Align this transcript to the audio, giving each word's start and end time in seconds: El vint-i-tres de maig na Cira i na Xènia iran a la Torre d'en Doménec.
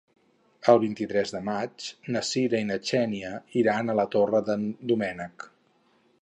El 0.71 0.79
vint-i-tres 0.83 1.33
de 1.35 1.41
maig 1.49 1.85
na 2.15 2.23
Cira 2.29 2.61
i 2.65 2.67
na 2.71 2.79
Xènia 2.89 3.31
iran 3.63 3.93
a 3.93 3.97
la 4.01 4.07
Torre 4.17 4.43
d'en 4.49 4.65
Doménec. 4.95 5.47